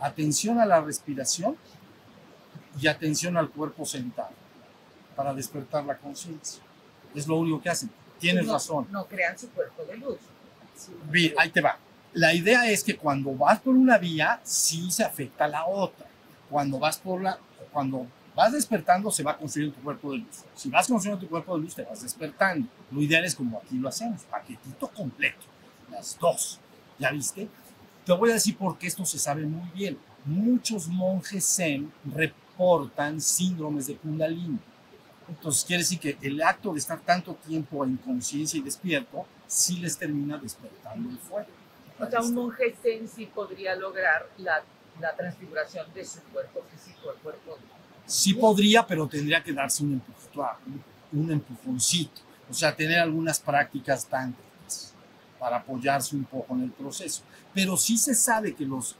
[0.00, 1.56] Atención a la respiración
[2.80, 4.30] y atención al cuerpo sentado
[5.14, 6.62] para despertar la conciencia.
[7.14, 7.90] Es lo único que hacen.
[8.18, 8.86] Tienes no, razón.
[8.90, 10.18] No crean su cuerpo de luz.
[11.10, 11.78] Bien, ahí te va.
[12.12, 16.06] La idea es que cuando vas por una vía, sí se afecta la otra.
[16.48, 17.38] Cuando vas por la,
[17.72, 20.44] cuando vas despertando, se va construyendo tu cuerpo de luz.
[20.54, 22.68] Si vas construyendo tu cuerpo de luz, te vas despertando.
[22.90, 25.46] Lo ideal es como aquí lo hacemos, paquetito completo,
[25.90, 26.60] las dos.
[26.98, 27.48] ¿Ya viste?
[28.04, 29.98] Te voy a decir por qué esto se sabe muy bien.
[30.24, 34.58] Muchos monjes zen reportan síndromes de kundalini.
[35.28, 39.78] Entonces quiere decir que el acto de estar tanto tiempo en conciencia y despierto sí
[39.78, 41.48] les termina despertando el fuego.
[41.98, 44.62] O sea, un monje zen sí podría lograr la,
[45.00, 47.58] la transfiguración de su cuerpo físico al cuerpo
[48.06, 50.82] Sí podría, pero tendría que darse un empujón,
[51.12, 52.20] un, empujoncito.
[52.48, 54.94] O sea, tener algunas prácticas tántricas
[55.40, 57.22] para apoyarse un poco en el proceso.
[57.52, 58.94] Pero sí se sabe que los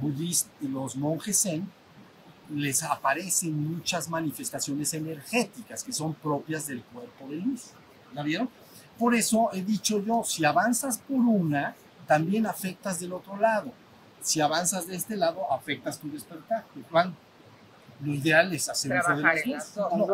[0.00, 1.68] budistas los monjes zen
[2.54, 7.70] les aparecen muchas manifestaciones energéticas que son propias del cuerpo de luz.
[8.14, 8.48] ¿La vieron?
[8.98, 11.74] Por eso he dicho yo, si avanzas por una,
[12.06, 13.72] también afectas del otro lado.
[14.22, 16.64] Si avanzas de este lado, afectas tu despertar.
[16.76, 17.14] Igual,
[18.02, 19.76] lo ideal es hacer uso de Trabajar en dos.
[19.76, 20.06] No,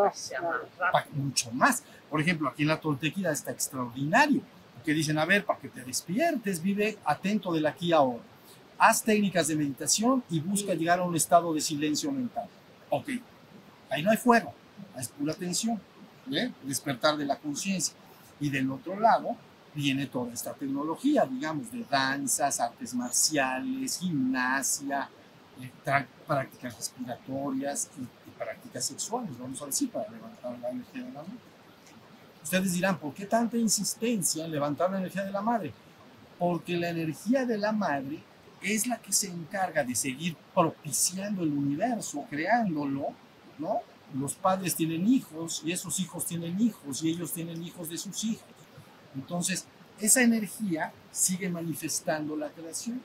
[0.92, 1.82] más mucho más.
[2.10, 4.40] Por ejemplo, aquí en la Toltequida está extraordinario,
[4.84, 8.22] que dicen, a ver, para que te despiertes, vive atento del aquí a ahora.
[8.78, 12.48] Haz técnicas de meditación y busca llegar a un estado de silencio mental.
[12.90, 13.10] Ok,
[13.90, 14.54] ahí no hay fuego,
[14.96, 15.80] es pura atención,
[16.26, 16.52] ¿ve?
[16.62, 17.94] despertar de la conciencia.
[18.40, 19.36] Y del otro lado
[19.78, 25.08] viene toda esta tecnología, digamos, de danzas, artes marciales, gimnasia,
[25.60, 25.70] eh,
[26.26, 31.22] prácticas respiratorias y, y prácticas sexuales, vamos a decir, para levantar la energía de la
[31.22, 31.38] madre.
[32.42, 35.72] Ustedes dirán, ¿por qué tanta insistencia en levantar la energía de la madre?
[36.40, 38.20] Porque la energía de la madre
[38.60, 43.10] es la que se encarga de seguir propiciando el universo, creándolo,
[43.58, 43.82] ¿no?
[44.12, 48.24] Los padres tienen hijos y esos hijos tienen hijos y ellos tienen hijos de sus
[48.24, 48.57] hijos.
[49.14, 49.66] Entonces,
[50.00, 53.00] esa energía sigue manifestando la creación.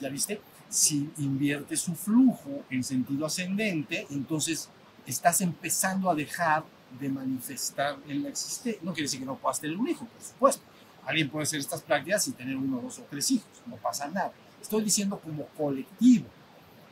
[0.00, 0.40] ¿Ya viste?
[0.68, 4.68] Si invierte su flujo en sentido ascendente, entonces
[5.06, 6.64] estás empezando a dejar
[6.98, 8.80] de manifestar en la existencia.
[8.82, 10.62] No quiere decir que no puedas tener un hijo, por supuesto.
[11.04, 14.32] Alguien puede hacer estas prácticas y tener uno, dos o tres hijos, no pasa nada.
[14.60, 16.26] Estoy diciendo como colectivo,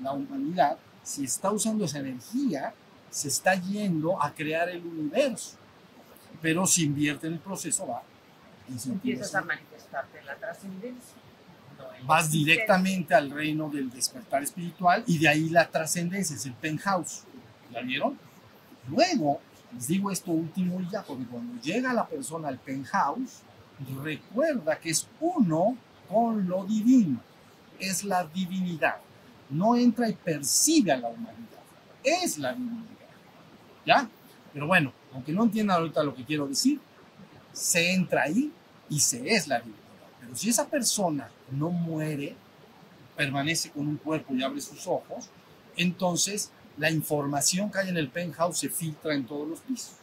[0.00, 2.74] la humanidad, si está usando esa energía,
[3.10, 5.56] se está yendo a crear el universo.
[6.42, 8.02] Pero si invierte en el proceso, va.
[8.86, 11.14] Empiezas a manifestarte en la trascendencia.
[12.00, 16.54] no vas directamente al reino del despertar espiritual y de ahí la trascendencia, es el
[16.54, 17.24] penthouse.
[17.72, 18.18] ¿La vieron?
[18.88, 19.40] Luego,
[19.72, 23.42] les digo esto último y ya, porque cuando llega la persona al penthouse,
[24.02, 25.76] recuerda que es uno
[26.08, 27.20] con lo divino,
[27.78, 28.96] es la divinidad.
[29.48, 31.60] No entra y percibe a la humanidad,
[32.02, 32.86] es la divinidad.
[33.84, 34.08] ¿Ya?
[34.52, 36.80] Pero bueno, aunque no entiendan ahorita lo que quiero decir,
[37.52, 38.52] se entra ahí
[38.90, 39.80] y se es la divinidad.
[40.20, 42.36] Pero si esa persona no muere,
[43.16, 45.30] permanece con un cuerpo y abre sus ojos,
[45.76, 49.94] entonces la información que hay en el penthouse se filtra en todos los pisos.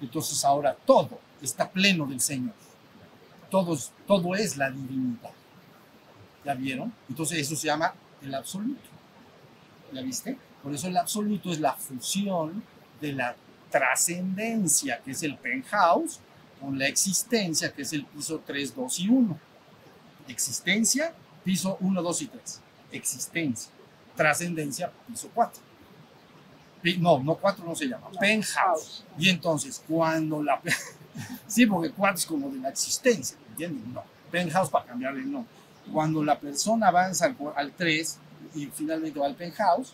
[0.00, 2.54] Entonces ahora todo está pleno del Señor.
[3.50, 5.30] Todo, todo es la divinidad.
[6.44, 6.92] ¿Ya vieron?
[7.08, 8.88] Entonces eso se llama el absoluto.
[9.92, 10.38] ¿Ya viste?
[10.62, 12.62] Por eso el absoluto es la fusión
[13.00, 13.36] de la
[13.70, 16.20] trascendencia, que es el penthouse,
[16.60, 19.38] con la existencia, que es el piso 3, 2 y 1.
[20.28, 21.12] Existencia,
[21.44, 22.60] piso 1, 2 y 3.
[22.92, 23.70] Existencia.
[24.16, 25.62] Trascendencia, piso 4.
[26.82, 28.08] Pi- No, no 4 no se llama.
[28.18, 29.04] Penthouse.
[29.18, 30.60] Y entonces, cuando la...
[31.46, 33.92] sí, porque 4 es como de la existencia, ¿entienden?
[33.92, 34.02] No.
[34.30, 35.52] Penthouse para cambiarle el nombre.
[35.92, 38.18] Cuando la persona avanza al 3
[38.54, 39.92] y finalmente va al penthouse,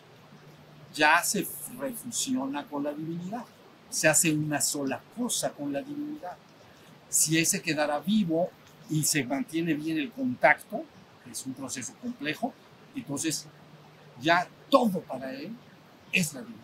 [0.94, 1.46] ya se
[1.78, 3.44] refusiona con la divinidad.
[3.90, 6.36] Se hace una sola cosa con la divinidad.
[7.12, 8.50] Si ese quedara vivo
[8.88, 10.82] y se mantiene bien el contacto,
[11.22, 12.54] que es un proceso complejo,
[12.94, 13.46] entonces
[14.18, 15.54] ya todo para él
[16.10, 16.62] es la divinidad.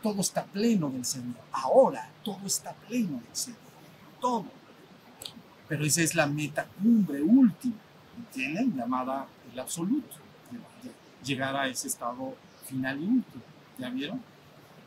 [0.00, 1.34] Todo está pleno del Señor.
[1.50, 3.58] Ahora todo está pleno del Señor.
[4.20, 4.46] Todo.
[5.66, 7.74] Pero esa es la meta cumbre última,
[8.16, 8.76] ¿entienden?
[8.76, 10.16] Llamada el absoluto.
[11.24, 13.42] Llegar a ese estado final y último.
[13.76, 14.22] ¿Ya vieron?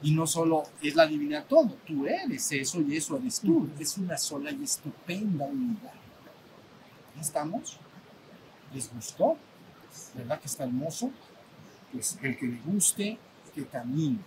[0.02, 3.68] Y no solo es la divinidad todo, tú eres eso y eso eres tú.
[3.80, 5.94] Es una sola y estupenda unidad.
[7.16, 7.78] ¿Ya estamos?
[8.74, 9.38] ¿Les gustó?
[10.14, 11.12] ¿Verdad que está hermoso?
[11.92, 13.18] Pues el que le guste,
[13.56, 14.20] que camine.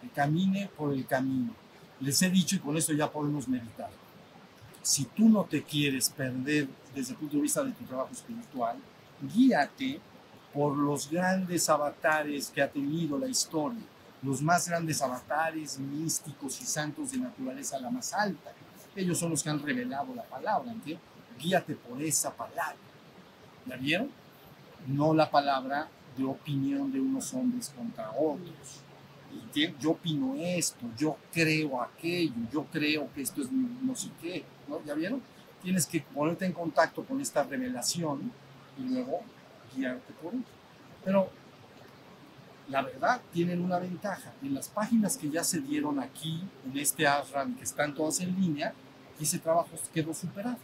[0.00, 1.52] Que camine por el camino.
[2.00, 3.90] Les he dicho y con esto ya podemos meditar.
[4.82, 8.78] Si tú no te quieres perder desde el punto de vista de tu trabajo espiritual,
[9.20, 10.00] guíate
[10.52, 13.82] por los grandes avatares que ha tenido la historia,
[14.22, 18.52] los más grandes avatares místicos y santos de naturaleza la más alta.
[18.96, 21.04] Ellos son los que han revelado la palabra, ¿entiendes?
[21.38, 22.76] Guíate por esa palabra.
[23.66, 24.10] ¿Ya vieron?
[24.86, 28.82] No la palabra de opinión de unos hombres contra otros.
[29.32, 29.80] ¿Entiendes?
[29.80, 34.44] Yo opino esto, yo creo aquello, yo creo que esto es no sé qué.
[34.66, 34.82] ¿no?
[34.84, 35.22] ¿Ya vieron?
[35.62, 38.32] Tienes que ponerte en contacto con esta revelación
[38.78, 39.20] y luego
[39.76, 40.44] guiarte por ella.
[41.04, 41.30] Pero
[42.68, 44.32] la verdad tienen una ventaja.
[44.42, 48.38] En las páginas que ya se dieron aquí, en este ashram, que están todas en
[48.38, 48.74] línea,
[49.18, 50.58] ese trabajo quedó superado.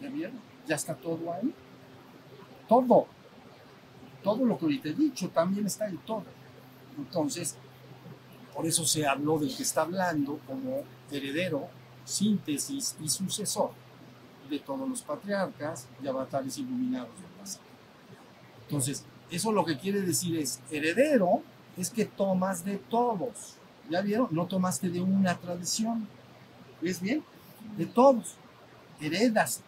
[0.00, 0.40] ¿Ya vieron?
[0.66, 1.54] Ya está todo ahí.
[2.68, 3.06] Todo.
[4.22, 6.24] Todo lo que ahorita he dicho también está en todo.
[6.98, 7.56] Entonces,
[8.54, 11.68] por eso se habló del que está hablando como heredero
[12.04, 13.70] síntesis y sucesor
[14.48, 17.64] de todos los patriarcas y avatares iluminados del pasado.
[18.62, 21.42] Entonces, eso lo que quiere decir es, heredero
[21.76, 23.56] es que tomas de todos.
[23.88, 24.28] ¿Ya vieron?
[24.30, 26.06] No tomaste de una tradición.
[26.80, 27.24] ¿Ves bien?
[27.76, 28.34] De todos.
[29.00, 29.62] Heredas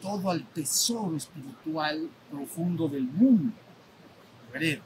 [0.00, 3.54] todo al tesoro espiritual profundo del mundo.
[4.52, 4.84] Heredas.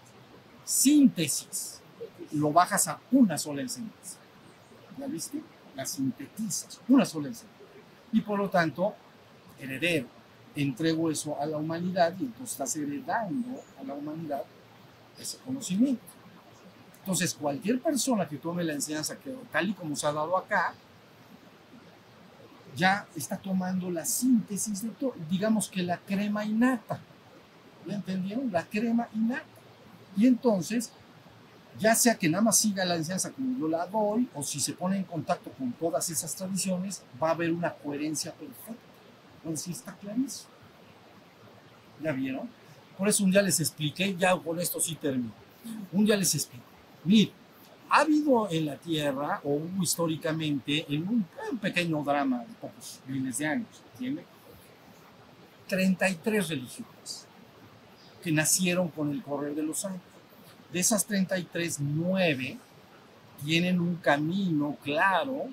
[0.65, 1.81] Síntesis.
[2.33, 4.19] Lo bajas a una sola enseñanza.
[4.99, 5.41] ¿Ya viste?
[5.75, 6.81] La sintetizas.
[6.89, 7.59] Una sola enseñanza.
[8.13, 8.95] Y por lo tanto,
[9.59, 10.18] heredero.
[10.61, 14.43] Entrego eso a la humanidad y entonces estás heredando a la humanidad
[15.17, 16.03] ese conocimiento.
[16.99, 19.17] Entonces, cualquier persona que tome la enseñanza
[19.53, 20.75] tal y como se ha dado acá,
[22.75, 27.01] ya está tomando la síntesis de todo, digamos que la crema innata.
[27.87, 28.51] ¿Ya entendieron?
[28.51, 29.47] La crema innata.
[30.17, 30.91] Y entonces,
[31.79, 34.73] ya sea que nada más siga la enseñanza como yo la doy, o si se
[34.73, 38.88] pone en contacto con todas esas tradiciones, va a haber una coherencia perfecta.
[39.39, 40.51] Entonces, sí está clarísimo.
[42.03, 42.49] ¿Ya vieron?
[42.97, 45.33] Por eso un día les expliqué, ya con esto sí termino.
[45.93, 46.65] Un día les expliqué.
[47.05, 47.33] Mire,
[47.91, 53.01] ha habido en la Tierra, o hubo históricamente, en un, un pequeño drama de pocos
[53.07, 54.25] miles de años, ¿entiende?
[55.69, 57.27] 33 religiones
[58.23, 60.01] que nacieron con el correr de los años.
[60.73, 62.59] De esas 33, 9
[63.45, 65.49] tienen un camino claro,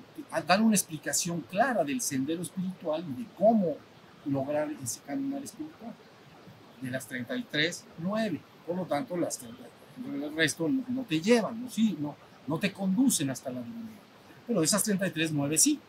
[0.46, 3.76] dan una explicación clara del sendero espiritual y de cómo
[4.24, 5.92] lograr ese caminar espiritual.
[6.80, 8.40] De las 33, 9.
[8.66, 11.68] Por lo tanto, las 33 el resto no, no te llevan, no,
[11.98, 12.16] no,
[12.46, 14.02] no te conducen hasta la divinidad.
[14.46, 15.80] Pero esas 33, 9 sí.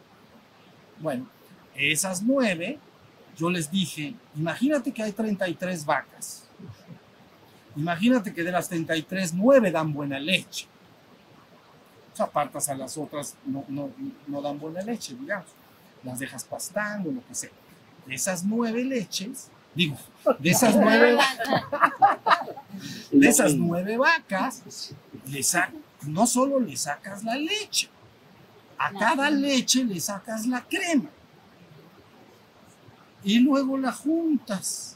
[1.00, 1.28] Bueno,
[1.76, 2.80] esas 9,
[3.38, 6.48] yo les dije, imagínate que hay 33 vacas.
[7.76, 10.68] Imagínate que de las 33, 9 dan buena leche.
[12.18, 13.89] Sea, apartas a las otras, no, no,
[14.28, 15.47] no dan buena leche, digamos.
[16.03, 17.49] Las dejas pastando, lo que sea.
[18.05, 19.97] De esas 9 leches, digo,
[20.39, 21.18] de esas 9
[23.11, 24.63] de esas nueve vacas,
[25.28, 25.41] le
[26.07, 27.89] no solo le sacas la leche,
[28.78, 31.09] a cada leche le sacas la crema.
[33.24, 34.95] Y luego la juntas.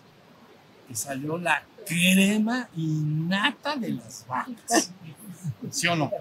[0.88, 4.91] Te salió la crema innata de las vacas.
[5.72, 6.11] ¿Sí o no?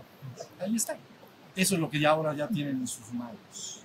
[0.60, 0.96] Ahí está.
[1.54, 3.82] Eso es lo que ya ahora ya tienen en sus manos.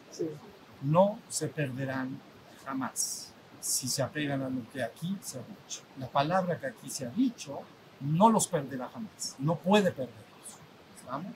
[0.82, 2.20] No se perderán
[2.64, 5.82] jamás si se apegan a lo que aquí se ha dicho.
[5.98, 7.62] La palabra que aquí se ha dicho
[8.00, 10.24] no los perderá jamás, no puede perderlos.
[11.08, 11.34] ¿Vamos?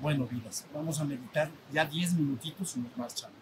[0.00, 3.36] Bueno, vidas, vamos a meditar ya 10 minutitos y nos marchamos.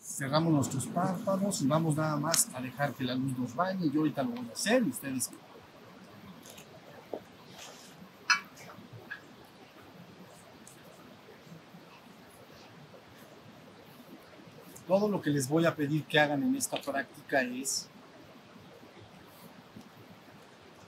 [0.00, 3.90] Cerramos nuestros párpados y vamos nada más a dejar que la luz nos bañe.
[3.90, 5.30] Yo ahorita lo voy a hacer y ustedes
[14.88, 17.86] todo lo que les voy a pedir que hagan en esta práctica es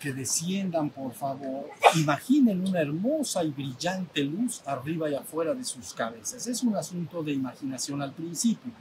[0.00, 5.92] que desciendan, por favor, imaginen una hermosa y brillante luz arriba y afuera de sus
[5.92, 6.46] cabezas.
[6.46, 8.72] Es un asunto de imaginación al principio,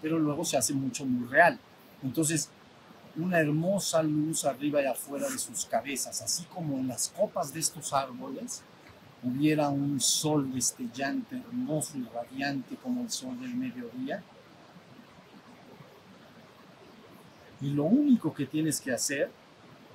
[0.00, 1.58] pero luego se hace mucho muy real.
[2.04, 2.48] Entonces,
[3.16, 7.58] una hermosa luz arriba y afuera de sus cabezas, así como en las copas de
[7.58, 8.62] estos árboles
[9.24, 14.22] hubiera un sol destellante, hermoso y radiante como el sol del mediodía.
[17.60, 19.30] Y lo único que tienes que hacer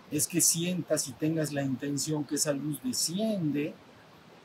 [0.10, 3.74] es que sientas y tengas la intención que esa luz desciende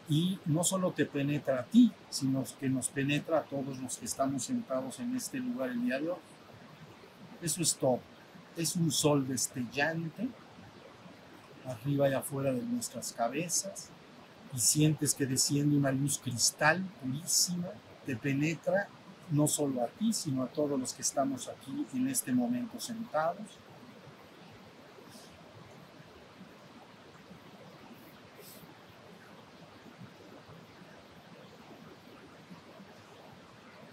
[0.09, 4.05] y no solo te penetra a ti, sino que nos penetra a todos los que
[4.05, 6.19] estamos sentados en este lugar el día de hoy.
[7.43, 8.01] Eso es todo.
[8.57, 10.29] Es un sol destellante
[11.67, 13.91] arriba y afuera de nuestras cabezas
[14.55, 17.69] y sientes que desciende una luz cristal purísima,
[18.05, 18.89] te penetra
[19.31, 23.47] no solo a ti, sino a todos los que estamos aquí en este momento sentados.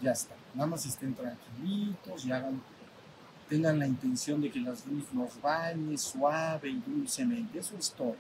[0.02, 2.62] Ya está, nada más estén tranquilitos y hagan,
[3.48, 8.18] tengan la intención de que las luz nos bañe suave y dulcemente, eso es todo.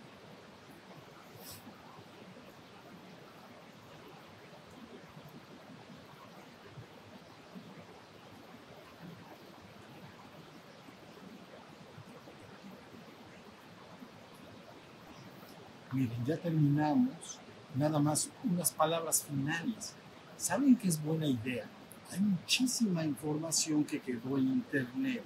[16.04, 17.40] Miren, ya terminamos.
[17.76, 19.94] Nada más unas palabras finales.
[20.36, 21.66] ¿Saben qué es buena idea?
[22.12, 25.24] Hay muchísima información que quedó en internet,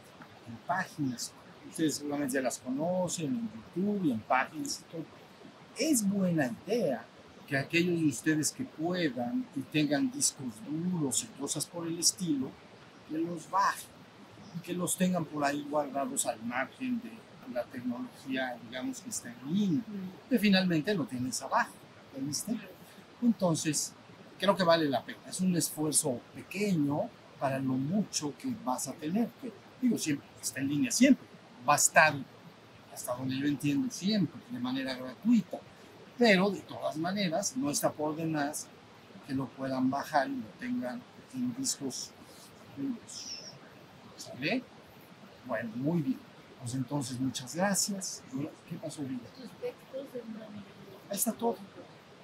[0.48, 1.34] en páginas.
[1.68, 5.06] Ustedes seguramente ya las conocen, en YouTube y en páginas y todo.
[5.80, 7.04] Es buena idea
[7.48, 12.52] que aquellos de ustedes que puedan y tengan discos duros y cosas por el estilo,
[13.10, 13.90] que los bajen
[14.56, 19.30] y que los tengan por ahí guardados al margen de la tecnología, digamos, que está
[19.30, 19.84] en línea,
[20.30, 21.72] que finalmente lo tienes abajo,
[22.20, 22.58] ¿viste?
[23.22, 23.94] Entonces,
[24.40, 25.20] creo que vale la pena.
[25.28, 30.60] Es un esfuerzo pequeño para lo mucho que vas a tener, que digo siempre, está
[30.60, 31.26] en línea siempre,
[31.68, 32.16] va a estar,
[32.94, 35.60] hasta donde yo entiendo, siempre, de manera gratuita,
[36.18, 38.68] pero de todas maneras no está por demás
[39.28, 41.02] que lo puedan bajar y lo tengan
[41.34, 42.12] en discos.
[44.16, 44.64] ¿Sale?
[45.46, 46.27] Bueno, muy bien.
[46.60, 48.24] Pues entonces, muchas gracias.
[48.68, 49.22] ¿Qué pasó, Villa?
[51.10, 51.56] Ahí está todo.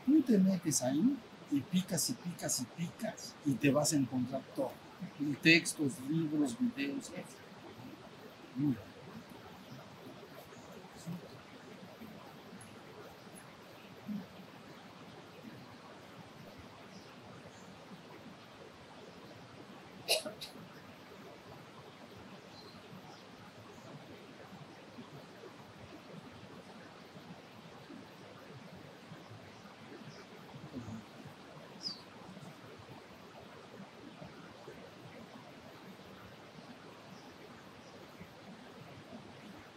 [0.06, 1.18] Tú te metes ahí
[1.52, 4.72] y picas y picas y picas y te vas a encontrar todo.
[5.42, 7.12] Textos, libros, videos.
[8.56, 8.94] Muy bien.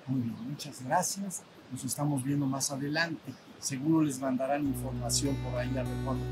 [0.09, 1.42] Muy bien, muchas gracias.
[1.70, 3.34] Nos estamos viendo más adelante.
[3.61, 6.22] Seguro les mandarán información por ahí al recuerdo.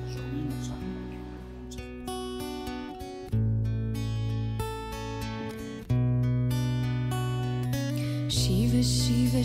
[8.29, 9.45] Shiva Shiva